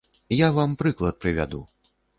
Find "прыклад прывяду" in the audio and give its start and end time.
0.81-1.65